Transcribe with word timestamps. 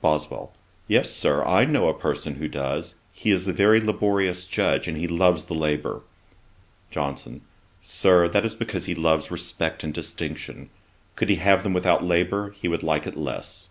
BOSWELL. 0.00 0.52
'Yes, 0.88 1.12
Sir, 1.12 1.44
I 1.44 1.64
know 1.64 1.88
a 1.88 1.94
person 1.94 2.34
who 2.34 2.48
does. 2.48 2.96
He 3.12 3.30
is 3.30 3.46
a 3.46 3.52
very 3.52 3.80
laborious 3.80 4.44
Judge, 4.44 4.88
and 4.88 4.96
he 4.96 5.06
loves 5.06 5.44
the 5.44 5.54
labour.' 5.54 6.02
JOHNSON. 6.90 7.42
'Sir, 7.80 8.26
that 8.26 8.44
is 8.44 8.56
because 8.56 8.86
he 8.86 8.96
loves 8.96 9.30
respect 9.30 9.84
and 9.84 9.94
distinction. 9.94 10.70
Could 11.14 11.28
he 11.28 11.36
have 11.36 11.62
them 11.62 11.72
without 11.72 12.02
labour, 12.02 12.50
he 12.60 12.66
would 12.66 12.82
like 12.82 13.06
it 13.06 13.14
less.' 13.16 13.68